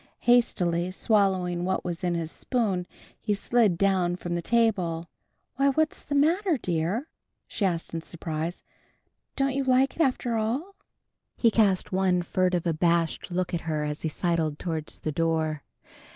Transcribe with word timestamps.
Hastily 0.21 0.89
swallowing 0.89 1.63
what 1.63 1.85
was 1.85 2.03
in 2.03 2.15
his 2.15 2.31
spoon, 2.31 2.87
he 3.21 3.35
slid 3.35 3.77
down 3.77 4.15
from 4.15 4.33
the 4.33 4.41
table. 4.41 5.11
"Why, 5.57 5.69
what's 5.69 6.03
the 6.03 6.15
matter, 6.15 6.57
dear?" 6.57 7.07
she 7.45 7.67
asked 7.67 7.93
in 7.93 8.01
surprise. 8.01 8.63
"Don't 9.35 9.53
you 9.53 9.63
like 9.63 9.95
it 9.97 10.01
after 10.01 10.37
all?" 10.37 10.73
He 11.37 11.51
cast 11.51 11.91
one 11.91 12.23
furtive, 12.23 12.65
abashed 12.65 13.29
look 13.29 13.53
at 13.53 13.61
her 13.61 13.83
as 13.83 14.01
he 14.01 14.09
sidled 14.09 14.57
towards 14.57 15.01
the 15.01 15.11
door. 15.11 15.61